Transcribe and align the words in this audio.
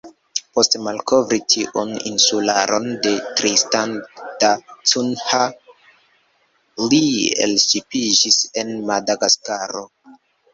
Post 0.57 0.75
malkovri 0.85 1.37
tiun 1.53 1.91
insularon 2.11 2.87
de 3.07 3.11
Tristan 3.41 3.93
da 4.43 4.49
Cunha, 4.93 5.43
li 6.95 7.03
elŝipiĝis 7.47 8.41
en 8.65 8.73
Madagaskaro. 8.91 9.85